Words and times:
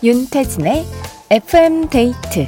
윤태진의 0.00 0.86
FM 1.28 1.88
데이트 1.88 2.46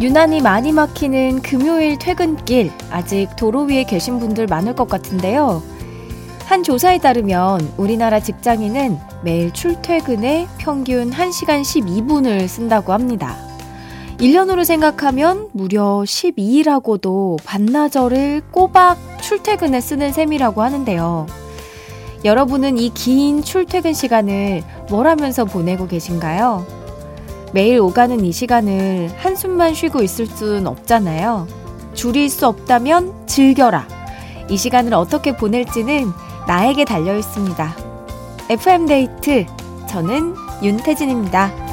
유난히 0.00 0.40
많이 0.40 0.70
막히는 0.70 1.42
금요일 1.42 1.98
퇴근길 1.98 2.70
아직 2.90 3.34
도로 3.36 3.62
위에 3.62 3.82
계신 3.82 4.20
분들 4.20 4.46
많을 4.46 4.76
것 4.76 4.88
같은데요. 4.88 5.73
한 6.46 6.62
조사에 6.62 6.98
따르면 6.98 7.72
우리나라 7.78 8.20
직장인은 8.20 8.98
매일 9.22 9.50
출퇴근에 9.52 10.46
평균 10.58 11.10
1시간 11.10 11.62
12분을 11.62 12.46
쓴다고 12.48 12.92
합니다. 12.92 13.36
1년으로 14.18 14.64
생각하면 14.64 15.48
무려 15.52 16.02
12일하고도 16.04 17.38
반나절을 17.44 18.42
꼬박 18.52 18.98
출퇴근에 19.22 19.80
쓰는 19.80 20.12
셈이라고 20.12 20.62
하는데요. 20.62 21.26
여러분은 22.24 22.78
이 22.78 22.90
긴 22.90 23.42
출퇴근 23.42 23.92
시간을 23.92 24.62
뭘 24.88 25.06
하면서 25.08 25.44
보내고 25.44 25.88
계신가요? 25.88 26.64
매일 27.52 27.80
오가는 27.80 28.24
이 28.24 28.32
시간을 28.32 29.10
한숨만 29.16 29.74
쉬고 29.74 30.02
있을 30.02 30.26
수는 30.26 30.66
없잖아요. 30.66 31.46
줄일 31.94 32.28
수 32.30 32.46
없다면 32.46 33.26
즐겨라. 33.26 33.86
이 34.48 34.56
시간을 34.56 34.94
어떻게 34.94 35.36
보낼지는 35.36 36.10
나에게 36.46 36.84
달려 36.84 37.16
있습니다. 37.16 37.76
FM데이트. 38.50 39.46
저는 39.88 40.34
윤태진입니다. 40.62 41.64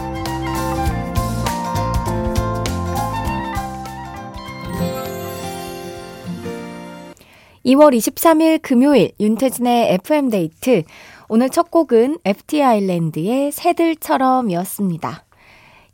2월 7.66 7.96
23일 7.96 8.62
금요일 8.62 9.12
윤태진의 9.20 9.94
FM데이트. 9.94 10.84
오늘 11.28 11.50
첫 11.50 11.70
곡은 11.70 12.20
FT 12.26 12.64
아일랜드의 12.64 13.52
새들처럼이었습니다. 13.52 15.26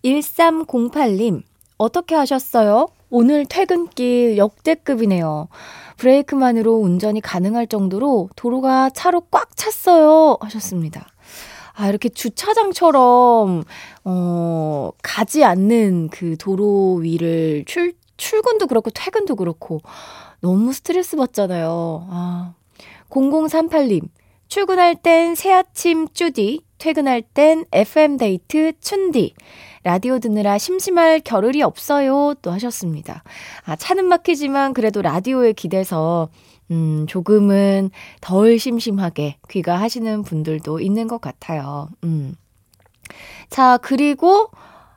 1308님, 0.05 1.41
어떻게 1.77 2.15
하셨어요? 2.15 2.87
오늘 3.09 3.45
퇴근길 3.45 4.37
역대급이네요. 4.37 5.47
브레이크만으로 5.97 6.75
운전이 6.75 7.21
가능할 7.21 7.67
정도로 7.67 8.29
도로가 8.35 8.91
차로 8.91 9.21
꽉 9.31 9.55
찼어요. 9.57 10.37
하셨습니다. 10.41 11.07
아, 11.73 11.89
이렇게 11.89 12.09
주차장처럼, 12.09 13.63
어, 14.03 14.89
가지 15.03 15.43
않는 15.43 16.09
그 16.09 16.35
도로 16.37 16.95
위를 16.95 17.63
출, 17.67 17.93
출근도 18.17 18.65
그렇고 18.67 18.89
퇴근도 18.89 19.35
그렇고 19.35 19.81
너무 20.41 20.73
스트레스 20.73 21.15
받잖아요. 21.17 22.07
아. 22.09 22.53
0038님, 23.09 24.09
출근할 24.47 24.95
땐 24.95 25.35
새 25.35 25.51
아침 25.53 26.07
쭈디, 26.09 26.61
퇴근할 26.77 27.21
땐 27.21 27.65
FM데이트 27.71 28.73
춘디. 28.79 29.33
라디오 29.83 30.19
듣느라 30.19 30.57
심심할 30.57 31.21
겨를이 31.21 31.61
없어요. 31.61 32.33
또 32.41 32.51
하셨습니다. 32.51 33.23
아, 33.65 33.75
차는 33.75 34.05
막히지만 34.05 34.73
그래도 34.73 35.01
라디오에 35.01 35.53
기대서, 35.53 36.29
음, 36.71 37.05
조금은 37.07 37.89
덜 38.21 38.59
심심하게 38.59 39.37
귀가하시는 39.49 40.23
분들도 40.23 40.79
있는 40.79 41.07
것 41.07 41.21
같아요. 41.21 41.89
음. 42.03 42.35
자, 43.49 43.77
그리고, 43.77 44.49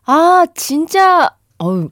아, 0.05 0.47
진짜, 0.55 1.37
어우, 1.59 1.91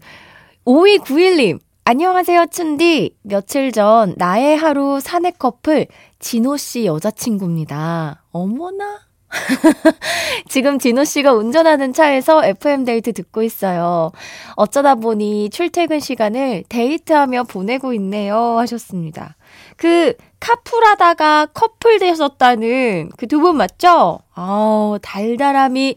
5291님. 0.65 1.61
안녕하세요, 1.85 2.47
춘디. 2.51 3.17
며칠 3.23 3.73
전 3.73 4.15
나의 4.19 4.59
하루 4.59 5.01
사내 5.01 5.31
커플 5.31 5.87
진호 6.19 6.59
씨 6.59 6.85
여자친구입니다. 6.85 8.25
어머나. 8.31 9.08
지금 10.49 10.79
진호 10.79 11.05
씨가 11.05 11.33
운전하는 11.33 11.93
차에서 11.93 12.45
FM데이트 12.45 13.13
듣고 13.13 13.43
있어요. 13.43 14.11
어쩌다 14.57 14.95
보니 14.95 15.51
출퇴근 15.51 16.01
시간을 16.01 16.65
데이트하며 16.69 17.45
보내고 17.45 17.93
있네요. 17.95 18.59
하셨습니다. 18.59 19.37
그, 19.77 20.15
카풀하다가 20.41 21.47
커플 21.53 21.99
되셨다는 21.99 23.11
그 23.17 23.27
두 23.27 23.41
분 23.41 23.57
맞죠? 23.57 24.21
아우, 24.35 24.99
달달함이 25.03 25.97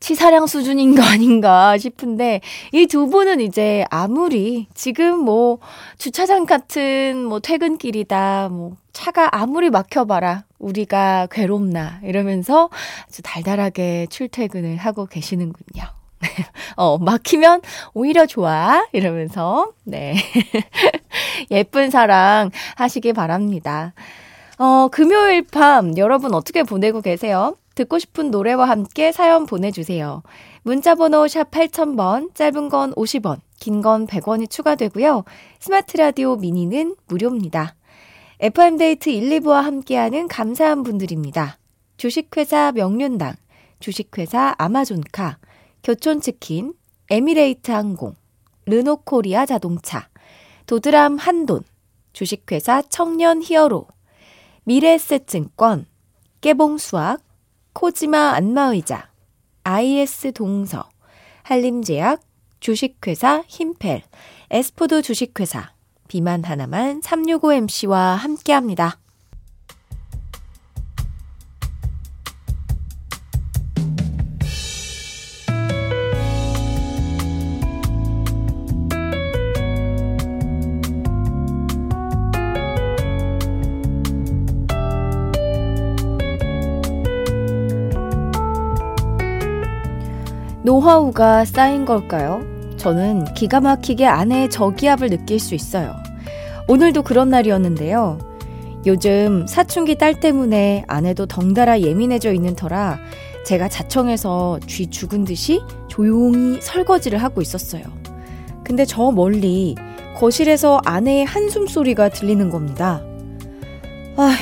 치사량 0.00 0.46
수준인 0.46 0.94
거 0.94 1.02
아닌가 1.02 1.76
싶은데 1.76 2.40
이 2.72 2.86
두 2.86 3.08
분은 3.08 3.40
이제 3.40 3.84
아무리 3.90 4.68
지금 4.74 5.18
뭐 5.18 5.58
주차장 5.98 6.46
같은 6.46 7.24
뭐 7.24 7.40
퇴근길이다 7.40 8.48
뭐 8.52 8.76
차가 8.92 9.28
아무리 9.36 9.70
막혀봐라 9.70 10.44
우리가 10.58 11.28
괴롭나 11.30 12.00
이러면서 12.02 12.68
아주 13.06 13.22
달달하게 13.22 14.06
출퇴근을 14.10 14.76
하고 14.76 15.06
계시는군요. 15.06 15.84
어, 16.76 16.98
막히면 16.98 17.62
오히려 17.94 18.26
좋아. 18.26 18.86
이러면서, 18.92 19.72
네. 19.84 20.14
예쁜 21.50 21.90
사랑 21.90 22.50
하시기 22.76 23.12
바랍니다. 23.12 23.92
어, 24.58 24.88
금요일 24.90 25.42
밤 25.42 25.96
여러분 25.96 26.34
어떻게 26.34 26.62
보내고 26.64 27.00
계세요? 27.00 27.56
듣고 27.76 28.00
싶은 28.00 28.32
노래와 28.32 28.68
함께 28.68 29.12
사연 29.12 29.46
보내주세요. 29.46 30.22
문자번호 30.62 31.28
샵 31.28 31.50
8000번, 31.52 32.34
짧은 32.34 32.68
건 32.68 32.92
50원, 32.94 33.38
긴 33.60 33.80
건 33.82 34.06
100원이 34.08 34.50
추가되고요. 34.50 35.22
스마트 35.60 35.96
라디오 35.96 36.34
미니는 36.36 36.96
무료입니다. 37.06 37.74
FM데이트 38.40 39.10
1, 39.10 39.40
2부와 39.40 39.62
함께하는 39.62 40.28
감사한 40.28 40.84
분들입니다. 40.84 41.58
주식회사 41.96 42.70
명륜당, 42.70 43.34
주식회사 43.80 44.54
아마존카, 44.58 45.38
교촌치킨, 45.82 46.72
에미레이트 47.10 47.72
항공, 47.72 48.14
르노코리아 48.66 49.44
자동차, 49.44 50.08
도드람 50.66 51.16
한돈, 51.16 51.64
주식회사 52.12 52.82
청년 52.82 53.42
히어로, 53.42 53.88
미래에셋증권, 54.62 55.86
깨봉수학, 56.40 57.20
코지마 57.72 58.34
안마의자, 58.34 59.10
IS 59.64 60.30
동서, 60.32 60.88
한림제약, 61.42 62.20
주식회사 62.60 63.42
힘펠, 63.48 64.02
에스포드 64.50 65.02
주식회사, 65.02 65.72
비만 66.08 66.42
하나만 66.42 67.00
365MC와 67.00 68.16
함께 68.16 68.52
합니다. 68.52 68.98
노하우가 90.68 91.46
쌓인 91.46 91.86
걸까요? 91.86 92.42
저는 92.76 93.32
기가 93.32 93.60
막히게 93.60 94.06
아내의 94.06 94.50
저기압을 94.50 95.08
느낄 95.08 95.40
수 95.40 95.54
있어요. 95.54 96.07
오늘도 96.68 97.02
그런 97.02 97.30
날이었는데요. 97.30 98.18
요즘 98.86 99.46
사춘기 99.46 99.96
딸 99.96 100.20
때문에 100.20 100.84
아내도 100.86 101.26
덩달아 101.26 101.80
예민해져 101.80 102.32
있는 102.32 102.54
터라 102.54 102.98
제가 103.44 103.68
자청해서 103.68 104.60
쥐 104.66 104.88
죽은 104.88 105.24
듯이 105.24 105.62
조용히 105.88 106.60
설거지를 106.60 107.18
하고 107.22 107.40
있었어요. 107.40 107.82
근데 108.62 108.84
저 108.84 109.10
멀리 109.10 109.74
거실에서 110.18 110.80
아내의 110.84 111.24
한숨 111.24 111.66
소리가 111.66 112.10
들리는 112.10 112.50
겁니다. 112.50 113.02
아휴. 114.16 114.36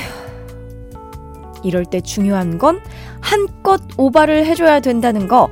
이럴 1.63 1.85
때 1.85 2.01
중요한 2.01 2.59
건 2.59 2.81
한껏 3.21 3.81
오바를 3.97 4.47
해줘야 4.47 4.81
된다는 4.81 5.29
거. 5.29 5.49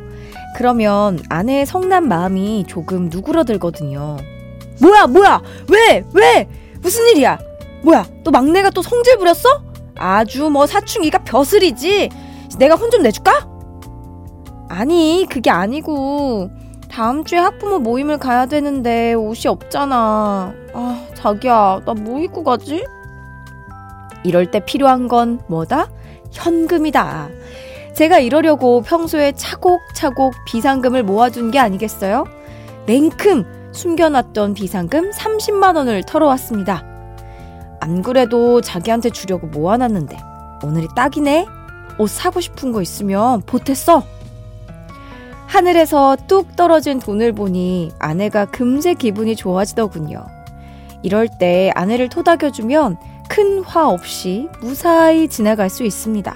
그러면 0.57 1.21
아내의 1.29 1.67
성난 1.67 2.09
마음이 2.09 2.65
조금 2.67 3.09
누그러들거든요. 3.11 4.17
뭐야, 4.81 5.07
뭐야, 5.07 5.43
왜, 5.71 6.05
왜, 6.13 6.49
무슨 6.85 7.07
일이야? 7.09 7.39
뭐야, 7.83 8.07
또 8.23 8.31
막내가 8.31 8.69
또 8.71 8.83
성질 8.83 9.17
부렸어? 9.17 9.49
아주 9.97 10.51
뭐 10.51 10.67
사춘기가 10.67 11.25
벼슬이지. 11.25 12.11
내가 12.59 12.75
혼 12.77 12.91
좀 12.91 13.03
내줄까? 13.03 13.49
아니, 14.69 15.27
그게 15.29 15.51
아니고, 15.51 16.51
다음 16.91 17.25
주에 17.25 17.39
학부모 17.39 17.79
모임을 17.79 18.19
가야 18.19 18.47
되는데 18.47 19.15
옷이 19.15 19.43
없잖아. 19.49 20.53
아, 20.75 21.07
자기야, 21.15 21.81
나 21.87 21.95
뭐 21.95 22.21
입고 22.21 22.45
가지? 22.45 22.85
이럴 24.25 24.51
때 24.51 24.61
필요한 24.65 25.09
건 25.09 25.41
뭐다? 25.49 25.89
현금이다. 26.33 27.29
제가 27.95 28.19
이러려고 28.19 28.83
평소에 28.83 29.33
차곡차곡 29.33 30.35
비상금을 30.47 31.03
모아둔 31.05 31.51
게 31.51 31.59
아니겠어요? 31.59 32.25
냉큼 32.87 33.45
숨겨놨던 33.75 34.55
비상금 34.55 35.11
30만원을 35.11 36.07
털어왔습니다. 36.07 36.85
안 37.81 38.03
그래도 38.03 38.61
자기한테 38.61 39.11
주려고 39.11 39.47
모아놨는데, 39.49 40.17
오늘이 40.63 40.89
딱이네? 40.97 41.47
옷 41.99 42.09
사고 42.09 42.41
싶은 42.41 42.73
거 42.73 42.81
있으면 42.81 43.43
보탰어! 43.43 44.03
하늘에서 45.47 46.17
뚝 46.27 46.57
떨어진 46.57 46.99
돈을 46.99 47.33
보니 47.33 47.93
아내가 47.99 48.47
금세 48.47 48.95
기분이 48.95 49.37
좋아지더군요. 49.37 50.25
이럴 51.03 51.29
때 51.39 51.71
아내를 51.75 52.09
토닥여주면 52.09 52.97
큰 53.29 53.63
화 53.65 53.89
없이 53.89 54.49
무사히 54.61 55.29
지나갈 55.29 55.69
수 55.71 55.85
있습니다. 55.85 56.35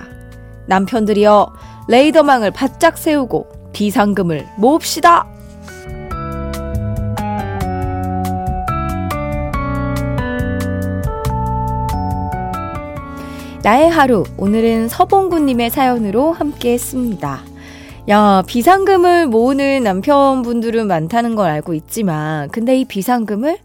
남편들이여 0.67 1.53
레이더망을 1.89 2.51
바짝 2.51 2.99
세우고 2.99 3.49
비상금을 3.73 4.47
모읍시다! 4.59 5.38
나의 13.69 13.91
하루, 13.91 14.25
오늘은 14.39 14.89
서봉구님의 14.89 15.69
사연으로 15.69 16.33
함께 16.33 16.73
했습니다. 16.73 17.43
야, 18.09 18.43
비상금을 18.47 19.27
모으는 19.27 19.83
남편분들은 19.83 20.87
많다는 20.87 21.35
걸 21.35 21.51
알고 21.51 21.75
있지만, 21.75 22.49
근데 22.49 22.81
이 22.81 22.87
비상금을 22.87 23.59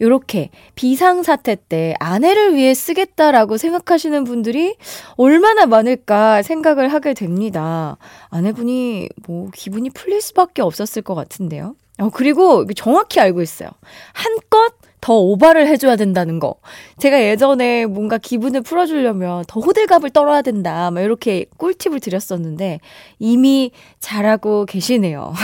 요렇게 0.00 0.50
비상사태 0.74 1.56
때 1.68 1.94
아내를 2.00 2.56
위해 2.56 2.74
쓰겠다라고 2.74 3.56
생각하시는 3.56 4.24
분들이 4.24 4.74
얼마나 5.16 5.66
많을까 5.66 6.42
생각을 6.42 6.92
하게 6.92 7.14
됩니다. 7.14 7.96
아내분이 8.30 9.08
뭐 9.28 9.50
기분이 9.54 9.90
풀릴 9.90 10.20
수밖에 10.20 10.62
없었을 10.62 11.02
것 11.02 11.14
같은데요. 11.14 11.76
어, 12.00 12.10
그리고 12.12 12.66
정확히 12.74 13.20
알고 13.20 13.40
있어요. 13.40 13.68
한껏 14.14 14.74
더 15.04 15.18
오바를 15.18 15.66
해줘야 15.66 15.96
된다는 15.96 16.38
거. 16.38 16.54
제가 16.96 17.22
예전에 17.22 17.84
뭔가 17.84 18.16
기분을 18.16 18.62
풀어주려면 18.62 19.44
더 19.46 19.60
호들갑을 19.60 20.08
떨어야 20.08 20.40
된다. 20.40 20.90
막 20.90 21.02
이렇게 21.02 21.44
꿀팁을 21.58 22.00
드렸었는데 22.00 22.80
이미 23.18 23.70
잘하고 24.00 24.64
계시네요. 24.64 25.34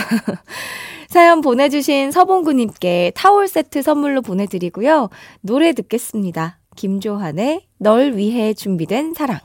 사연 1.08 1.42
보내주신 1.42 2.10
서봉구님께 2.10 3.12
타월 3.14 3.48
세트 3.48 3.82
선물로 3.82 4.22
보내드리고요. 4.22 5.10
노래 5.42 5.74
듣겠습니다. 5.74 6.58
김조한의 6.76 7.66
널 7.76 8.16
위해 8.16 8.54
준비된 8.54 9.12
사랑. 9.12 9.40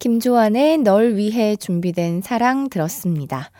김조한의 0.00 0.78
널 0.78 1.16
위해 1.16 1.56
준비된 1.56 2.20
사랑 2.20 2.68
들었습니다. 2.68 3.52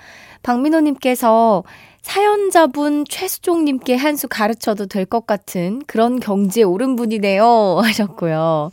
박민호님께서 0.43 1.65
사연자분 2.03 3.05
최수종님께 3.09 3.95
한 3.97 4.17
수 4.17 4.29
가르쳐도 4.29 4.87
될 4.87 5.05
것 5.07 5.27
같은 5.27 5.83
그런 5.87 6.21
경지에 6.21 6.63
오른 6.65 6.97
분이네요. 6.97 7.45
하셨고요. 7.83 8.71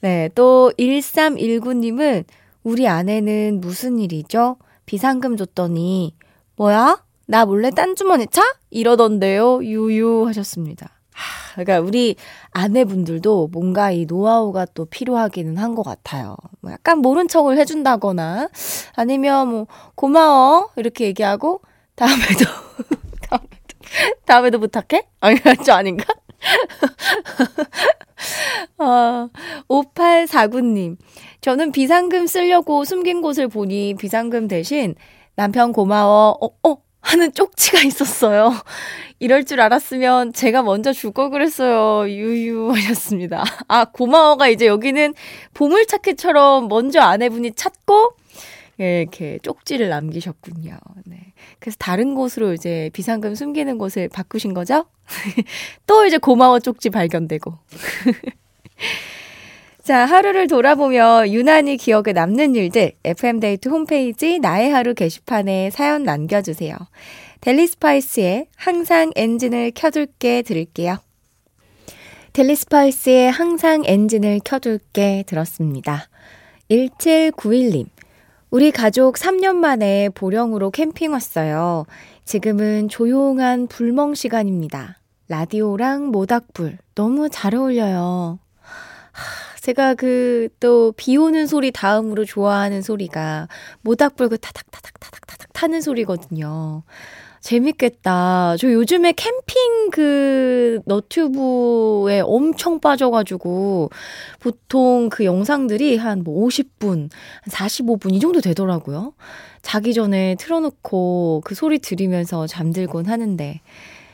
네, 0.00 0.28
또 0.34 0.72
1319님은 0.78 2.24
우리 2.62 2.86
아내는 2.88 3.60
무슨 3.60 3.98
일이죠? 3.98 4.56
비상금 4.86 5.36
줬더니, 5.36 6.14
뭐야? 6.56 7.02
나 7.26 7.44
몰래 7.44 7.70
딴 7.70 7.94
주머니 7.96 8.26
차? 8.26 8.42
이러던데요. 8.70 9.62
유유 9.62 10.26
하셨습니다. 10.28 10.90
하, 11.12 11.54
그러니까 11.62 11.80
우리 11.86 12.16
아내분들도 12.52 13.48
뭔가 13.52 13.90
이 13.90 14.06
노하우가 14.06 14.66
또 14.74 14.84
필요하기는 14.86 15.56
한 15.58 15.74
것 15.74 15.82
같아요. 15.82 16.36
뭐 16.60 16.72
약간 16.72 16.98
모른 17.00 17.28
척을 17.28 17.58
해준다거나 17.58 18.48
아니면 18.94 19.48
뭐 19.48 19.66
고마워 19.94 20.70
이렇게 20.76 21.04
얘기하고 21.06 21.60
다음에도 21.98 22.44
다음에도 23.28 23.58
다음에도 24.24 24.58
부탁해? 24.60 25.02
아니 25.20 25.38
저 25.64 25.74
아닌가? 25.74 26.04
어, 28.78 29.28
5849님. 29.68 30.96
저는 31.40 31.72
비상금 31.72 32.26
쓰려고 32.26 32.84
숨긴 32.84 33.22
곳을 33.22 33.48
보니 33.48 33.94
비상금 33.98 34.48
대신 34.48 34.94
남편 35.34 35.72
고마워. 35.72 36.38
어, 36.40 36.48
어, 36.68 36.76
하는 37.00 37.32
쪽지가 37.32 37.82
있었어요. 37.82 38.52
이럴 39.20 39.44
줄 39.44 39.60
알았으면 39.60 40.32
제가 40.32 40.62
먼저 40.62 40.92
줄 40.92 41.12
걸 41.12 41.30
그랬어요. 41.30 42.08
유유 42.08 42.70
하셨습니다. 42.72 43.44
아, 43.68 43.84
고마워가 43.86 44.48
이제 44.48 44.66
여기는 44.66 45.14
보물찾기처럼 45.54 46.68
먼저 46.68 47.00
아내분이 47.00 47.52
찾고 47.54 47.94
예, 48.04 48.08
이렇게 48.78 49.38
쪽지를 49.42 49.88
남기셨군요. 49.88 50.78
네. 51.06 51.32
그래서 51.58 51.76
다른 51.78 52.14
곳으로 52.14 52.54
이제 52.54 52.90
비상금 52.92 53.34
숨기는 53.34 53.76
곳을 53.76 54.08
바꾸신 54.08 54.54
거죠? 54.54 54.84
또 55.86 56.06
이제 56.06 56.18
고마워 56.18 56.60
쪽지 56.60 56.90
발견되고. 56.90 57.52
자, 59.82 60.04
하루를 60.04 60.46
돌아보며 60.48 61.24
유난히 61.28 61.78
기억에 61.78 62.12
남는 62.12 62.54
일들, 62.54 62.92
FM데이트 63.04 63.70
홈페이지 63.70 64.38
나의 64.38 64.70
하루 64.70 64.94
게시판에 64.94 65.70
사연 65.70 66.04
남겨주세요. 66.04 66.76
델리스파이스의 67.40 68.48
항상 68.54 69.10
엔진을 69.16 69.72
켜둘게 69.74 70.42
들을게요. 70.42 70.98
델리스파이스의 72.34 73.30
항상 73.30 73.82
엔진을 73.86 74.40
켜둘게 74.44 75.24
들었습니다. 75.26 76.08
1791님. 76.70 77.86
우리 78.50 78.70
가족 78.70 79.16
3년 79.16 79.56
만에 79.56 80.08
보령으로 80.10 80.70
캠핑 80.70 81.12
왔어요. 81.12 81.84
지금은 82.24 82.88
조용한 82.88 83.66
불멍 83.66 84.14
시간입니다. 84.14 84.98
라디오랑 85.28 86.06
모닥불 86.06 86.78
너무 86.94 87.28
잘 87.28 87.54
어울려요. 87.54 88.38
제가 89.60 89.94
그 89.94 90.48
또 90.60 90.92
비 90.96 91.16
오는 91.18 91.46
소리 91.46 91.70
다음으로 91.70 92.24
좋아하는 92.24 92.80
소리가 92.80 93.48
모닥불 93.82 94.30
그 94.30 94.38
타닥타닥타닥타닥 94.38 95.52
타는 95.52 95.82
소리거든요. 95.82 96.82
재밌겠다. 97.40 98.56
저 98.58 98.70
요즘에 98.72 99.12
캠핑 99.12 99.90
그 99.90 100.80
너튜브에 100.86 102.20
엄청 102.20 102.80
빠져가지고 102.80 103.90
보통 104.40 105.08
그 105.08 105.24
영상들이 105.24 105.96
한 105.96 106.18
뭐 106.24 106.46
50분, 106.46 107.10
한 107.10 107.10
45분 107.50 108.12
이 108.14 108.20
정도 108.20 108.40
되더라고요. 108.40 109.12
자기 109.62 109.94
전에 109.94 110.34
틀어놓고 110.38 111.42
그 111.44 111.54
소리 111.54 111.78
들으면서 111.78 112.46
잠들곤 112.46 113.06
하는데 113.06 113.60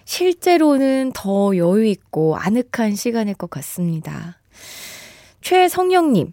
실제로는 0.05 1.13
더 1.15 1.57
여유 1.57 1.87
있고 1.87 2.37
아늑한 2.37 2.95
시간일 2.95 3.35
것 3.35 3.49
같습니다. 3.51 4.39
최성영님, 5.41 6.33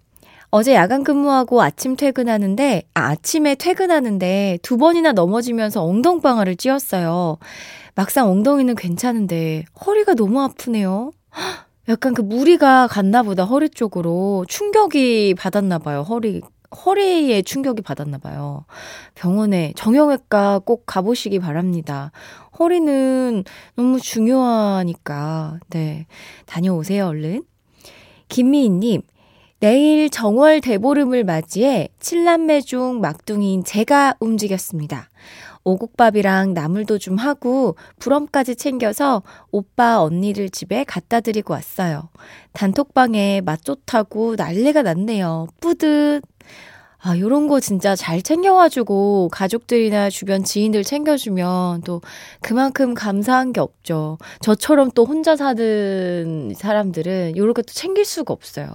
어제 0.54 0.74
야간 0.76 1.06
근무하고 1.06 1.62
아침 1.62 1.96
퇴근하는데, 1.96 2.84
아, 2.94 3.02
아침에 3.12 3.56
퇴근하는데 3.56 4.60
두 4.62 4.78
번이나 4.78 5.14
넘어지면서 5.14 5.82
엉덩방아를 5.82 6.58
찧었어요. 6.58 7.38
막상 7.96 8.30
엉덩이는 8.30 8.76
괜찮은데 8.76 9.64
허리가 9.86 10.14
너무 10.14 10.42
아프네요. 10.42 11.12
약간 11.88 12.14
그 12.14 12.22
무리가 12.22 12.88
갔나 12.88 13.24
보다, 13.24 13.46
허리 13.46 13.70
쪽으로. 13.70 14.44
충격이 14.50 15.36
받았나 15.38 15.80
봐요, 15.80 16.02
허리. 16.02 16.42
허리에 16.86 17.42
충격이 17.44 17.82
받았나 17.82 18.18
봐요. 18.18 18.66
병원에 19.16 19.72
정형외과 19.78 20.60
꼭 20.66 20.84
가보시기 20.86 21.40
바랍니다. 21.40 22.12
허리는 22.60 23.46
너무 23.78 24.02
중요하니까, 24.02 25.60
네. 25.70 26.08
다녀오세요, 26.46 27.08
얼른. 27.08 27.44
김미희님, 28.30 29.02
내일 29.62 30.10
정월 30.10 30.60
대보름을 30.60 31.24
맞이해 31.24 31.90
칠남매 32.00 32.62
중 32.62 33.00
막둥이인 33.00 33.64
제가 33.64 34.16
움직였습니다. 34.20 35.12
오곡밥이랑 35.64 36.56
나물도 36.56 36.98
좀 36.98 37.18
하고 37.18 37.76
부럼까지 38.00 38.56
챙겨서 38.56 39.22
오빠 39.52 40.02
언니를 40.02 40.50
집에 40.50 40.84
갖다 40.84 41.20
드리고 41.20 41.54
왔어요. 41.54 42.10
단톡방에 42.54 43.42
맛 43.42 43.64
좋다고 43.64 44.34
난리가 44.36 44.82
났네요. 44.82 45.46
뿌듯. 45.60 46.24
아, 46.98 47.16
요런 47.20 47.48
거 47.48 47.60
진짜 47.60 47.96
잘 47.96 48.24
챙겨가지고 48.24 49.30
가족들이나 49.32 50.10
주변 50.10 50.44
지인들 50.44 50.84
챙겨주면 50.84 51.82
또 51.82 52.02
그만큼 52.42 52.96
감사한 52.96 53.54
게 53.54 53.62
없죠. 53.62 54.18
저처럼 54.42 54.90
또 54.96 55.06
혼자 55.06 55.36
사는 55.36 56.52
사람들은 56.56 57.38
요렇게 57.38 57.62
또 57.62 57.72
챙길 57.72 58.06
수가 58.06 58.34
없어요. 58.34 58.70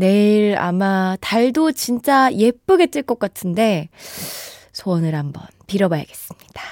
내일 0.00 0.56
아마 0.56 1.14
달도 1.20 1.72
진짜 1.72 2.32
예쁘게 2.32 2.86
뜰것 2.86 3.18
같은데 3.18 3.90
소원을 4.72 5.14
한번 5.14 5.42
빌어봐야겠습니다. 5.66 6.62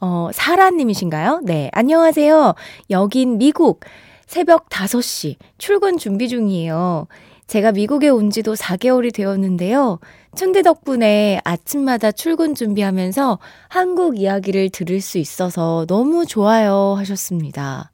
어, 0.00 0.30
사라님이신가요? 0.32 1.40
네, 1.42 1.70
안녕하세요. 1.72 2.54
여긴 2.90 3.38
미국. 3.38 3.80
새벽 4.26 4.68
5시 4.68 5.36
출근 5.58 5.98
준비 5.98 6.28
중이에요. 6.28 7.08
제가 7.48 7.72
미국에 7.72 8.08
온 8.08 8.30
지도 8.30 8.54
4개월이 8.54 9.12
되었는데요. 9.12 9.98
춘디 10.36 10.62
덕분에 10.62 11.40
아침마다 11.42 12.12
출근 12.12 12.54
준비하면서 12.54 13.40
한국 13.68 14.18
이야기를 14.20 14.70
들을 14.70 15.00
수 15.00 15.18
있어서 15.18 15.84
너무 15.88 16.26
좋아요 16.26 16.94
하셨습니다. 16.96 17.90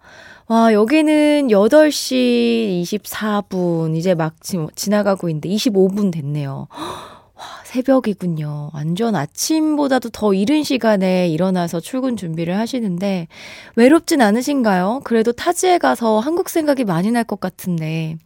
와, 0.51 0.73
여기는 0.73 1.47
8시 1.49 2.83
24분, 2.83 3.97
이제 3.97 4.17
막 4.17 4.35
지나가고 4.75 5.29
있는데 5.29 5.49
25분 5.49 6.11
됐네요. 6.11 6.67
와, 6.73 7.45
새벽이군요. 7.63 8.71
완전 8.75 9.15
아침보다도 9.15 10.11
더 10.11 10.35
이른 10.35 10.65
시간에 10.65 11.29
일어나서 11.29 11.79
출근 11.79 12.17
준비를 12.17 12.59
하시는데, 12.59 13.29
외롭진 13.77 14.21
않으신가요? 14.23 15.03
그래도 15.05 15.31
타지에 15.31 15.79
가서 15.79 16.19
한국 16.19 16.49
생각이 16.49 16.83
많이 16.85 17.13
날 17.13 17.23
것 17.23 17.39
같은데, 17.39 18.17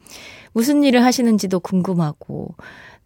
무슨 0.55 0.83
일을 0.83 1.05
하시는지도 1.05 1.61
궁금하고, 1.61 2.55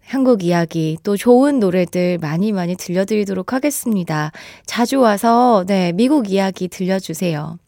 한국 0.06 0.44
이야기, 0.44 0.96
또 1.02 1.16
좋은 1.16 1.58
노래들 1.58 2.18
많이 2.18 2.52
많이 2.52 2.76
들려드리도록 2.76 3.52
하겠습니다. 3.52 4.30
자주 4.64 5.00
와서, 5.00 5.64
네, 5.66 5.90
미국 5.90 6.30
이야기 6.30 6.68
들려주세요. 6.68 7.58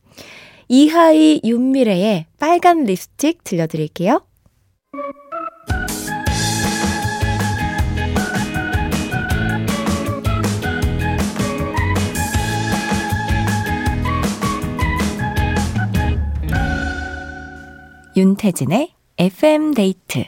이하이 0.73 1.41
윤미래의 1.43 2.27
빨간 2.39 2.85
립스틱 2.85 3.43
들려드릴게요. 3.43 4.25
윤태진의 18.17 18.95
FM 19.19 19.75
데이트 19.75 20.25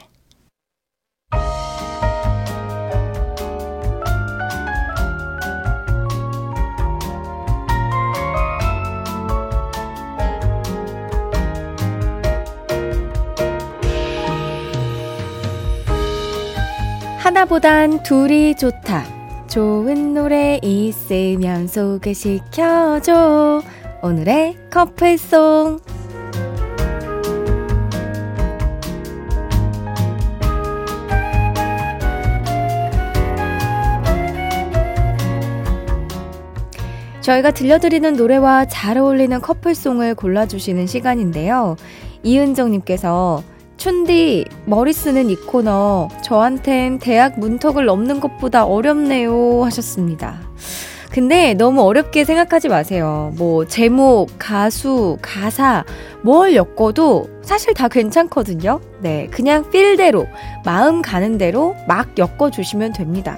하나보단 17.43 18.05
둘이 18.05 18.55
좋다. 18.55 19.05
좋은 19.49 20.15
노래 20.15 20.61
있으면 20.63 21.67
소개 21.67 22.13
시켜줘. 22.13 23.61
오늘의 24.01 24.57
커플송. 24.71 25.81
저희가 37.23 37.51
들려드리는 37.51 38.15
노래와 38.15 38.67
잘 38.67 38.99
어울리는 38.99 39.41
커플송을 39.41 40.15
골라주시는 40.15 40.87
시간인데요. 40.87 41.75
이은정님께서 42.23 43.43
춘디, 43.83 44.45
머리 44.65 44.93
쓰는 44.93 45.29
이 45.29 45.35
코너, 45.35 46.09
저한텐 46.23 47.01
대학 47.01 47.41
문턱을 47.41 47.85
넘는 47.85 48.21
것보다 48.21 48.65
어렵네요. 48.65 49.65
하셨습니다. 49.65 50.39
근데 51.11 51.55
너무 51.55 51.83
어렵게 51.83 52.25
생각하지 52.25 52.69
마세요. 52.69 53.33
뭐, 53.37 53.67
제목, 53.67 54.29
가수, 54.39 55.19
가사, 55.21 55.85
뭘 56.23 56.55
엮어도 56.55 57.29
사실 57.43 57.75
다 57.75 57.89
괜찮거든요. 57.89 58.81
네. 59.01 59.27
그냥 59.33 59.69
필대로, 59.69 60.29
마음 60.65 61.03
가는 61.03 61.37
대로 61.37 61.75
막 61.89 62.17
엮어주시면 62.17 62.93
됩니다. 62.93 63.37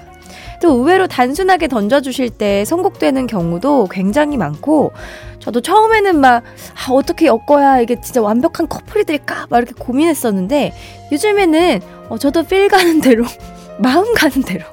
또 0.64 0.78
의외로 0.78 1.06
단순하게 1.06 1.68
던져주실 1.68 2.30
때 2.30 2.64
선곡되는 2.64 3.26
경우도 3.26 3.88
굉장히 3.90 4.38
많고, 4.38 4.92
저도 5.38 5.60
처음에는 5.60 6.18
막, 6.18 6.42
아, 6.72 6.92
어떻게 6.92 7.26
엮어야 7.26 7.80
이게 7.80 8.00
진짜 8.00 8.22
완벽한 8.22 8.66
커플이 8.66 9.04
될까? 9.04 9.46
막 9.50 9.58
이렇게 9.58 9.74
고민했었는데, 9.78 10.72
요즘에는, 11.12 11.80
어, 12.08 12.16
저도 12.16 12.44
필 12.44 12.68
가는 12.68 13.02
대로, 13.02 13.24
마음 13.78 14.14
가는 14.14 14.40
대로, 14.40 14.64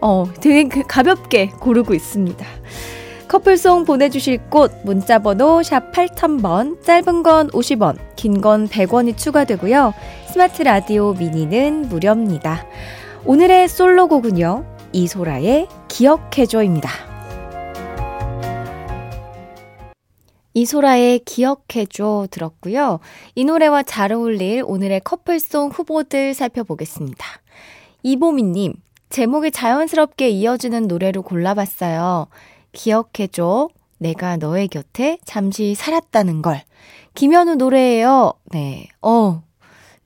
어, 0.00 0.24
되게 0.40 0.66
그 0.66 0.82
가볍게 0.88 1.50
고르고 1.60 1.92
있습니다. 1.92 2.46
커플송 3.28 3.84
보내주실 3.84 4.48
곳 4.48 4.72
문자번호 4.84 5.62
샵 5.62 5.92
8000번 5.92 6.82
짧은 6.82 7.22
건 7.22 7.50
50원 7.50 7.98
긴 8.16 8.40
건 8.40 8.66
100원이 8.66 9.18
추가되고요. 9.18 9.92
스마트 10.32 10.62
라디오 10.62 11.12
미니는 11.12 11.90
무료입니다. 11.90 12.64
오늘의 13.26 13.68
솔로곡은요. 13.68 14.73
이소라의 14.94 15.66
기억해줘입니다. 15.88 16.88
이소라의 20.54 21.18
기억해줘 21.24 22.28
들었고요. 22.30 23.00
이 23.34 23.44
노래와 23.44 23.82
잘 23.82 24.12
어울릴 24.12 24.62
오늘의 24.64 25.00
커플송 25.00 25.70
후보들 25.70 26.32
살펴보겠습니다. 26.32 27.26
이보미님, 28.04 28.74
제목이 29.10 29.50
자연스럽게 29.50 30.28
이어지는 30.28 30.86
노래로 30.86 31.22
골라봤어요. 31.22 32.28
기억해줘. 32.70 33.70
내가 33.98 34.36
너의 34.36 34.68
곁에 34.68 35.18
잠시 35.24 35.74
살았다는 35.74 36.40
걸. 36.40 36.62
김현우 37.14 37.56
노래예요. 37.56 38.34
네. 38.52 38.86
어. 39.02 39.42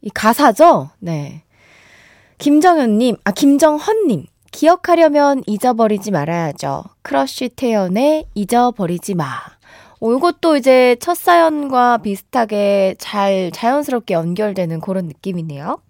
이 0.01 0.09
가사죠? 0.09 0.89
네. 0.99 1.43
김정현님, 2.39 3.17
아, 3.25 3.33
김정헌님. 3.33 4.25
기억하려면 4.51 5.43
잊어버리지 5.47 6.11
말아야죠. 6.11 6.85
크러쉬 7.03 7.51
태연의 7.51 8.27
잊어버리지 8.35 9.15
마. 9.15 9.25
어, 10.01 10.13
이것도 10.13 10.57
이제 10.57 10.97
첫 11.01 11.17
사연과 11.17 11.99
비슷하게 11.99 12.97
잘 12.99 13.51
자연스럽게 13.53 14.15
연결되는 14.15 14.81
그런 14.81 15.07
느낌이네요. 15.07 15.81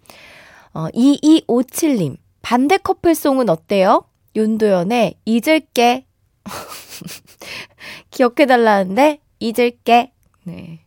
어, 0.73 0.87
2257님, 0.93 2.17
반대 2.41 2.77
커플송은 2.77 3.49
어때요? 3.49 4.03
윤도현의 4.35 5.15
잊을게. 5.25 6.05
기억해달라는데, 8.11 9.19
잊을게. 9.39 10.11
네. 10.43 10.79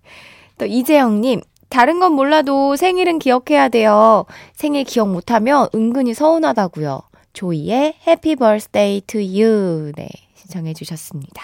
또 0.59 0.67
이재영님, 0.67 1.41
다른 1.69 2.01
건 2.01 2.13
몰라도 2.13 2.77
생일은 2.77 3.19
기억해야 3.19 3.69
돼요. 3.69 4.27
생일 4.53 4.85
기억 4.85 5.09
못하면 5.09 5.69
은근히 5.75 6.15
서운하다고요. 6.15 7.01
조이의 7.33 7.95
Happy 8.07 8.37
Birthday 8.37 9.01
to 9.07 9.21
You. 9.21 9.93
네, 9.97 10.09
신청해 10.35 10.75
주셨습니다. 10.75 11.43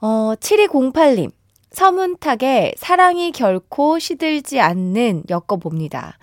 어, 0.00 0.34
7208님. 0.38 1.30
서문탁의 1.70 2.74
사랑이 2.76 3.32
결코 3.32 3.98
시들지 3.98 4.60
않는 4.60 5.24
엮어봅니다. 5.30 6.18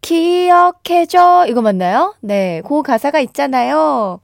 기억해줘. 0.00 1.46
이거 1.48 1.62
맞나요? 1.62 2.14
네, 2.20 2.62
그 2.66 2.82
가사가 2.82 3.20
있잖아요. 3.20 4.20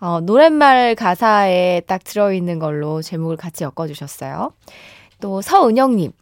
어, 0.00 0.20
노랫말 0.20 0.96
가사에 0.96 1.80
딱 1.86 2.02
들어있는 2.02 2.58
걸로 2.58 3.00
제목을 3.00 3.36
같이 3.36 3.64
엮어주셨어요. 3.64 4.52
또 5.20 5.40
서은영님. 5.40 6.12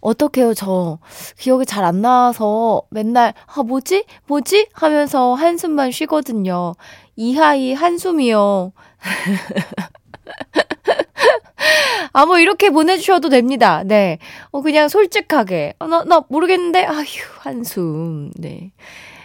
어떡해요, 0.00 0.54
저. 0.54 0.98
기억이 1.38 1.66
잘 1.66 1.84
안 1.84 2.00
나서 2.02 2.82
맨날, 2.90 3.34
아, 3.46 3.62
뭐지? 3.62 4.04
뭐지? 4.26 4.68
하면서 4.72 5.34
한숨만 5.34 5.90
쉬거든요. 5.90 6.74
이하이 7.16 7.72
한숨이요. 7.74 8.72
아, 12.12 12.26
뭐, 12.26 12.38
이렇게 12.38 12.70
보내주셔도 12.70 13.28
됩니다. 13.28 13.82
네. 13.84 14.18
어, 14.50 14.60
그냥 14.62 14.88
솔직하게. 14.88 15.74
어, 15.78 15.86
나, 15.86 16.04
나 16.04 16.24
모르겠는데? 16.28 16.84
아휴, 16.84 17.04
한숨. 17.40 18.30
네. 18.36 18.72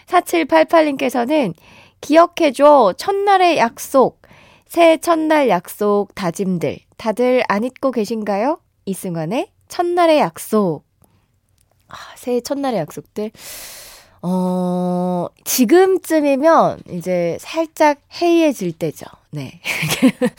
4788님께서는 0.07 1.53
기억해줘. 2.01 2.93
첫날의 2.97 3.57
약속. 3.57 4.21
새해 4.65 4.97
첫날 4.97 5.49
약속 5.49 6.13
다짐들. 6.15 6.79
다들 6.97 7.43
안 7.47 7.63
잊고 7.63 7.91
계신가요? 7.91 8.59
이승환의 8.85 9.47
첫날의 9.73 10.19
약속. 10.19 10.83
아, 11.87 11.95
새해 12.15 12.41
첫날의 12.41 12.79
약속들. 12.81 13.31
어, 14.21 15.27
지금쯤이면 15.45 16.81
이제 16.91 17.37
살짝 17.39 17.99
해이해질 18.21 18.73
때죠. 18.73 19.07
네. 19.31 19.59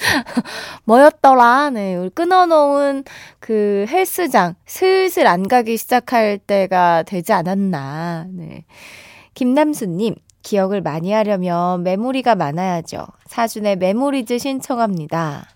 뭐였더라? 0.85 1.71
네. 1.71 1.97
우리 1.97 2.11
끊어놓은 2.11 3.03
그 3.41 3.87
헬스장 3.89 4.55
슬슬 4.67 5.27
안 5.27 5.49
가기 5.49 5.79
시작할 5.79 6.39
때가 6.39 7.03
되지 7.03 7.33
않았나. 7.33 8.27
네. 8.31 8.65
김남수님, 9.35 10.15
기억을 10.43 10.81
많이 10.81 11.11
하려면 11.11 11.83
메모리가 11.83 12.37
많아야죠. 12.37 13.05
사준의 13.27 13.79
Memories 13.79 14.39
신청합니다. 14.39 15.49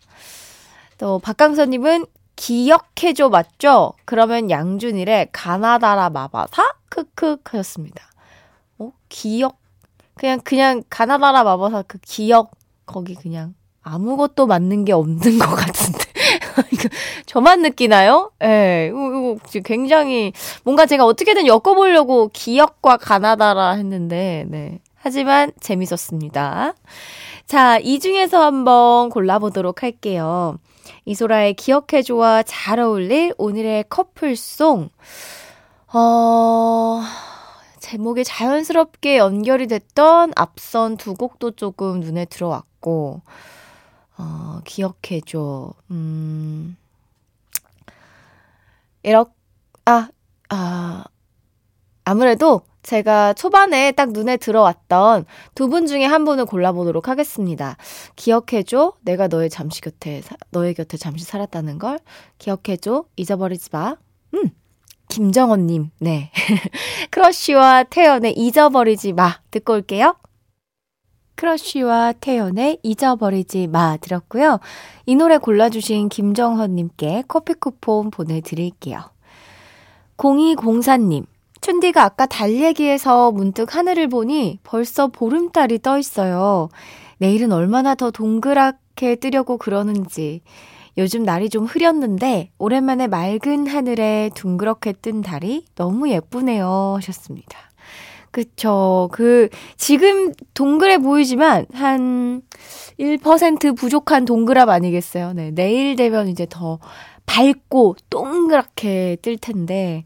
또 0.98 1.20
박강선님은 1.20 2.06
기억해줘 2.38 3.30
맞죠? 3.30 3.94
그러면 4.04 4.48
양준일의 4.48 5.30
가나다라 5.32 6.08
마바사 6.08 6.62
크크 6.88 7.38
하셨습니다. 7.44 8.04
어? 8.78 8.92
기억? 9.08 9.58
그냥, 10.14 10.40
그냥 10.44 10.84
가나다라 10.88 11.42
마법사 11.42 11.82
그 11.82 11.98
기억, 11.98 12.52
거기 12.86 13.16
그냥 13.16 13.54
아무것도 13.82 14.46
맞는 14.46 14.84
게 14.84 14.92
없는 14.92 15.38
것 15.38 15.48
같은데. 15.48 15.98
저만 17.26 17.62
느끼나요? 17.62 18.30
예, 18.42 18.46
네, 18.46 18.86
이거, 18.88 19.36
이거 19.52 19.60
굉장히 19.64 20.32
뭔가 20.62 20.86
제가 20.86 21.04
어떻게든 21.04 21.48
엮어보려고 21.48 22.30
기억과 22.32 22.98
가나다라 22.98 23.72
했는데, 23.72 24.44
네. 24.48 24.78
하지만 24.94 25.50
재밌었습니다. 25.58 26.74
자, 27.46 27.78
이 27.78 27.98
중에서 27.98 28.44
한번 28.44 29.08
골라보도록 29.08 29.82
할게요. 29.82 30.58
이소라의 31.04 31.54
기억해줘와 31.54 32.42
잘 32.44 32.80
어울릴 32.80 33.34
오늘의 33.38 33.84
커플송. 33.88 34.90
어, 35.92 37.02
제목이 37.80 38.24
자연스럽게 38.24 39.18
연결이 39.18 39.66
됐던 39.66 40.32
앞선 40.36 40.96
두 40.96 41.14
곡도 41.14 41.52
조금 41.52 42.00
눈에 42.00 42.24
들어왔고, 42.26 43.22
어, 44.18 44.60
기억해줘. 44.64 45.72
음, 45.90 46.76
이렇게, 49.02 49.30
아, 49.86 50.08
아, 50.50 51.04
아무래도 52.04 52.62
제가 52.88 53.34
초반에 53.34 53.92
딱 53.92 54.12
눈에 54.12 54.38
들어왔던 54.38 55.26
두 55.54 55.68
분 55.68 55.86
중에 55.86 56.06
한 56.06 56.24
분을 56.24 56.46
골라보도록 56.46 57.08
하겠습니다. 57.08 57.76
기억해줘. 58.16 58.94
내가 59.02 59.28
너의 59.28 59.50
잠시 59.50 59.82
곁에, 59.82 60.22
너의 60.50 60.72
곁에 60.72 60.96
잠시 60.96 61.26
살았다는 61.26 61.78
걸. 61.78 61.98
기억해줘. 62.38 63.04
잊어버리지 63.16 63.68
마. 63.72 63.96
음. 64.32 64.50
김정원님, 65.08 65.90
네. 65.98 66.30
크러쉬와 67.10 67.84
태연의 67.84 68.32
잊어버리지 68.38 69.12
마. 69.12 69.38
듣고 69.50 69.74
올게요. 69.74 70.16
크러쉬와 71.34 72.14
태연의 72.14 72.78
잊어버리지 72.82 73.66
마 73.66 73.98
들었고요. 73.98 74.60
이 75.04 75.14
노래 75.14 75.36
골라주신 75.36 76.08
김정헌님께 76.08 77.24
커피 77.28 77.52
쿠폰 77.52 78.10
보내드릴게요. 78.10 79.10
0204님, 80.16 81.26
춘디가 81.60 82.02
아까 82.02 82.26
달 82.26 82.52
얘기해서 82.52 83.32
문득 83.32 83.74
하늘을 83.74 84.08
보니 84.08 84.58
벌써 84.62 85.08
보름달이 85.08 85.80
떠 85.80 85.98
있어요. 85.98 86.68
내일은 87.18 87.52
얼마나 87.52 87.94
더 87.94 88.10
동그랗게 88.10 89.16
뜨려고 89.16 89.58
그러는지. 89.58 90.40
요즘 90.96 91.22
날이 91.22 91.48
좀 91.48 91.64
흐렸는데 91.64 92.50
오랜만에 92.58 93.06
맑은 93.06 93.66
하늘에 93.66 94.30
둥그렇게 94.34 94.92
뜬 94.94 95.22
달이 95.22 95.64
너무 95.76 96.10
예쁘네요 96.10 96.94
하셨습니다. 96.96 97.68
그쵸. 98.30 99.08
그, 99.12 99.48
지금 99.76 100.32
동그래 100.54 100.98
보이지만, 100.98 101.66
한, 101.72 102.42
1% 102.98 103.76
부족한 103.76 104.24
동그랍 104.24 104.68
아니겠어요? 104.68 105.32
네. 105.32 105.50
내일 105.50 105.96
되면 105.96 106.28
이제 106.28 106.46
더 106.48 106.78
밝고 107.26 107.96
동그랗게 108.10 109.18
뜰 109.22 109.38
텐데, 109.38 110.04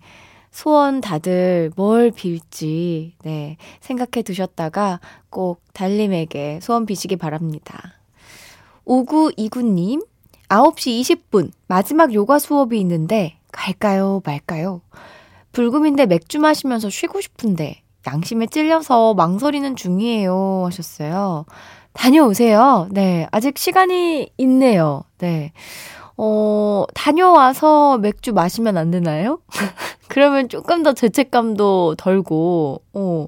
소원 0.52 1.00
다들 1.00 1.72
뭘 1.76 2.10
빌지, 2.10 3.14
네. 3.24 3.56
생각해 3.80 4.22
두셨다가 4.22 5.00
꼭 5.30 5.62
달님에게 5.72 6.60
소원 6.62 6.86
비시기 6.86 7.16
바랍니다. 7.16 7.94
5929님, 8.86 10.06
9시 10.48 11.00
20분, 11.00 11.50
마지막 11.66 12.12
요가 12.12 12.38
수업이 12.38 12.78
있는데, 12.80 13.38
갈까요, 13.50 14.20
말까요? 14.24 14.82
불금인데 15.52 16.06
맥주 16.06 16.38
마시면서 16.38 16.90
쉬고 16.90 17.20
싶은데, 17.20 17.82
양심에 18.06 18.46
찔려서 18.46 19.14
망설이는 19.14 19.76
중이에요. 19.76 20.64
하셨어요. 20.66 21.46
다녀오세요. 21.92 22.88
네. 22.90 23.26
아직 23.30 23.56
시간이 23.58 24.30
있네요. 24.38 25.04
네. 25.18 25.52
어, 26.16 26.84
다녀와서 26.94 27.98
맥주 27.98 28.32
마시면 28.32 28.76
안 28.76 28.90
되나요? 28.90 29.40
그러면 30.12 30.50
조금 30.50 30.82
더 30.82 30.92
죄책감도 30.92 31.94
덜고, 31.96 32.82
어, 32.92 33.26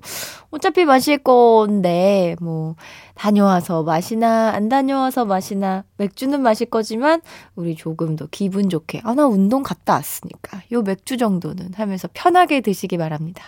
어차피 0.51 0.85
마실 0.85 1.17
건데, 1.17 2.37
뭐, 2.43 2.77
다녀와서 3.15 3.85
마시나, 3.85 4.51
안 4.51 4.69
다녀와서 4.69 5.25
마시나, 5.25 5.85
맥주는 5.97 6.39
마실 6.43 6.69
거지만, 6.69 7.23
우리 7.55 7.75
조금 7.75 8.17
더 8.17 8.27
기분 8.31 8.69
좋게, 8.69 9.01
아, 9.05 9.15
나 9.15 9.27
운동 9.27 9.63
갔다 9.63 9.95
왔으니까, 9.95 10.61
요 10.73 10.83
맥주 10.83 11.17
정도는 11.17 11.71
하면서 11.75 12.07
편하게 12.13 12.61
드시기 12.61 12.99
바랍니다. 12.99 13.43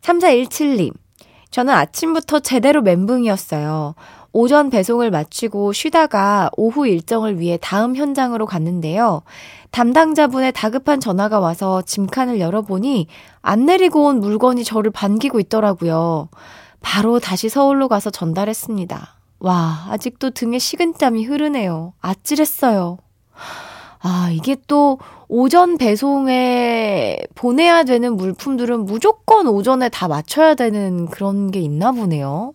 3417님. 0.00 0.94
저는 1.50 1.74
아침부터 1.74 2.40
제대로 2.40 2.80
멘붕이었어요. 2.80 3.96
오전 4.34 4.68
배송을 4.68 5.12
마치고 5.12 5.72
쉬다가 5.72 6.50
오후 6.56 6.88
일정을 6.88 7.38
위해 7.38 7.56
다음 7.62 7.94
현장으로 7.94 8.46
갔는데요. 8.46 9.22
담당자분의 9.70 10.52
다급한 10.52 10.98
전화가 10.98 11.38
와서 11.38 11.82
짐칸을 11.82 12.40
열어보니 12.40 13.06
안 13.42 13.64
내리고 13.64 14.06
온 14.06 14.18
물건이 14.18 14.64
저를 14.64 14.90
반기고 14.90 15.38
있더라고요. 15.38 16.30
바로 16.80 17.20
다시 17.20 17.48
서울로 17.48 17.86
가서 17.86 18.10
전달했습니다. 18.10 19.14
와, 19.38 19.86
아직도 19.90 20.30
등에 20.30 20.58
식은땀이 20.58 21.24
흐르네요. 21.26 21.92
아찔했어요. 22.00 22.98
아, 24.00 24.30
이게 24.32 24.56
또 24.66 24.98
오전 25.28 25.78
배송에 25.78 27.18
보내야 27.36 27.84
되는 27.84 28.16
물품들은 28.16 28.84
무조건 28.84 29.46
오전에 29.46 29.90
다 29.90 30.08
맞춰야 30.08 30.56
되는 30.56 31.06
그런 31.06 31.52
게 31.52 31.60
있나 31.60 31.92
보네요. 31.92 32.52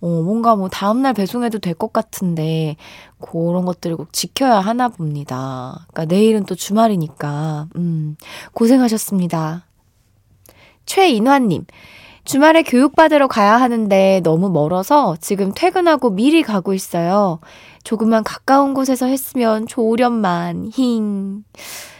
어, 0.00 0.06
뭔가 0.22 0.56
뭐 0.56 0.68
다음날 0.68 1.12
배송해도 1.14 1.58
될 1.58 1.74
것 1.74 1.92
같은데, 1.92 2.76
그런 3.20 3.64
것들을 3.66 3.96
꼭 3.96 4.12
지켜야 4.12 4.56
하나 4.60 4.88
봅니다. 4.88 5.86
그러니까 5.92 6.14
내일은 6.14 6.44
또 6.44 6.54
주말이니까, 6.54 7.68
음, 7.76 8.16
고생하셨습니다. 8.52 9.66
최인화님, 10.86 11.66
주말에 12.24 12.62
교육받으러 12.62 13.28
가야 13.28 13.56
하는데 13.60 14.20
너무 14.24 14.50
멀어서 14.50 15.16
지금 15.20 15.52
퇴근하고 15.54 16.10
미리 16.10 16.42
가고 16.42 16.74
있어요. 16.74 17.40
조금만 17.84 18.24
가까운 18.24 18.74
곳에서 18.74 19.06
했으면 19.06 19.66
좋으련만, 19.66 20.70
힝. 20.72 21.44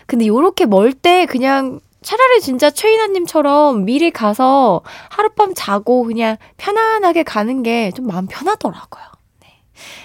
근데 0.06 0.26
요렇게 0.26 0.66
멀 0.66 0.92
때 0.92 1.26
그냥 1.26 1.80
차라리 2.02 2.40
진짜 2.40 2.70
최인아님처럼 2.70 3.84
미리 3.84 4.10
가서 4.10 4.82
하룻밤 5.10 5.52
자고 5.54 6.04
그냥 6.04 6.36
편안하게 6.56 7.22
가는 7.24 7.62
게 7.62 7.90
좀 7.92 8.06
마음 8.06 8.26
편하더라고요. 8.26 9.04
네. 9.42 9.48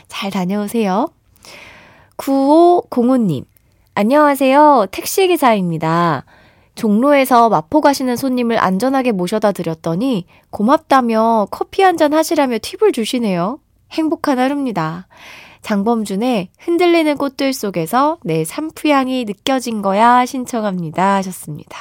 잘 0.08 0.32
다녀오세요. 0.32 1.08
9505님, 2.18 3.46
안녕하세요. 3.94 4.88
택시기사입니다. 4.92 6.26
종로에서 6.76 7.50
마포 7.50 7.82
가시는 7.82 8.16
손님을 8.18 8.58
안전하게 8.62 9.12
모셔다 9.14 9.52
드렸더니 9.54 10.26
고맙다며 10.50 11.48
커피 11.52 11.82
한 11.82 11.98
잔 11.98 12.14
하시라며 12.14 12.58
팁을 12.62 12.92
주시네요. 12.92 13.60
행복한 13.92 14.40
하루입니다. 14.40 15.08
장범준의 15.66 16.50
흔들리는 16.60 17.18
꽃들 17.18 17.52
속에서 17.52 18.20
내 18.24 18.46
산푸향이 18.46 19.26
느껴진 19.26 19.82
거야 19.82 20.24
신청합니다 20.24 21.16
하셨습니다. 21.16 21.76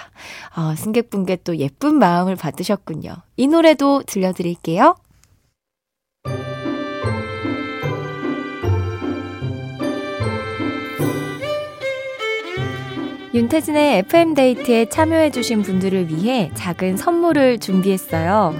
아, 0.54 0.74
승객분께 0.74 1.40
또 1.44 1.58
예쁜 1.58 1.98
마음을 1.98 2.34
받으셨군요. 2.34 3.14
이 3.36 3.46
노래도 3.46 4.02
들려드릴게요. 4.06 4.96
윤태진의 13.34 13.98
FM데이트에 13.98 14.88
참여해주신 14.88 15.60
분들을 15.60 16.08
위해 16.08 16.50
작은 16.54 16.96
선물을 16.96 17.58
준비했어요. 17.58 18.54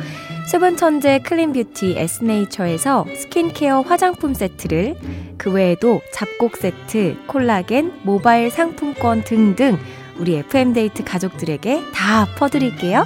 수분 0.46 0.76
천재 0.76 1.20
클린뷰티 1.20 1.94
에스네이처에서 1.96 3.07
스킨케어 3.16 3.80
화장품 3.80 4.35
세트를 4.35 4.94
그 5.38 5.50
외에도 5.50 6.02
잡곡 6.12 6.57
세트, 6.57 7.16
콜라겐, 7.26 8.00
모바일 8.04 8.50
상품권 8.50 9.24
등등 9.24 9.78
우리 10.18 10.37
FM데이트 10.37 11.02
가족들에게 11.02 11.83
다 11.92 12.26
퍼드릴게요. 12.37 13.04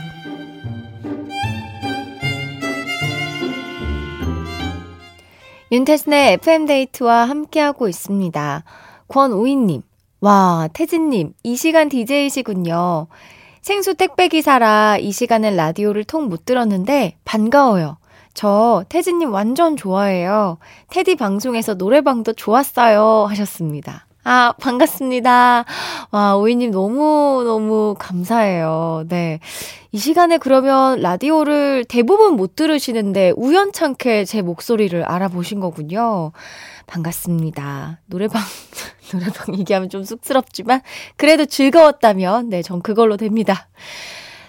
윤태진의 5.70 6.32
FM데이트와 6.34 7.24
함께하고 7.24 7.88
있습니다. 7.88 8.64
권우인님, 9.06 9.82
와, 10.20 10.68
태진님, 10.72 11.34
이 11.44 11.56
시간 11.56 11.88
DJ이시군요. 11.88 13.06
생수 13.68 13.94
택배기사라 13.96 14.96
이 14.98 15.12
시간엔 15.12 15.54
라디오를 15.54 16.04
통 16.04 16.30
못 16.30 16.46
들었는데 16.46 17.18
반가워요. 17.26 17.98
저 18.32 18.82
태진님 18.88 19.30
완전 19.30 19.76
좋아해요. 19.76 20.56
테디 20.90 21.16
방송에서 21.16 21.74
노래방도 21.74 22.32
좋았어요. 22.32 23.26
하셨습니다. 23.28 24.06
아, 24.30 24.52
반갑습니다. 24.60 25.64
와, 26.10 26.36
오이님 26.36 26.70
너무너무 26.70 27.94
감사해요. 27.98 29.04
네. 29.08 29.40
이 29.90 29.96
시간에 29.96 30.36
그러면 30.36 31.00
라디오를 31.00 31.86
대부분 31.88 32.34
못 32.34 32.54
들으시는데 32.54 33.32
우연찮게 33.38 34.26
제 34.26 34.42
목소리를 34.42 35.02
알아보신 35.02 35.60
거군요. 35.60 36.32
반갑습니다. 36.86 38.00
노래방, 38.04 38.42
노래방 39.12 39.58
얘기하면 39.58 39.88
좀 39.88 40.04
쑥스럽지만, 40.04 40.82
그래도 41.16 41.46
즐거웠다면, 41.46 42.50
네, 42.50 42.60
전 42.60 42.82
그걸로 42.82 43.16
됩니다. 43.16 43.68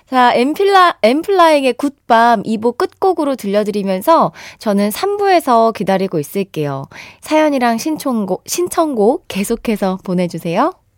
자, 0.09 0.33
엠플라, 0.33 0.97
엠플라잉의 1.03 1.73
굿밤 1.73 2.41
2부 2.41 2.77
끝곡으로 2.77 3.35
들려드리면서 3.35 4.31
저는 4.57 4.89
3부에서 4.89 5.71
기다리고 5.71 6.17
있을게요. 6.17 6.85
사연이랑 7.21 7.77
신청곡, 7.77 8.41
신청곡 8.47 9.25
계속해서 9.27 9.99
보내주세요. 10.03 10.79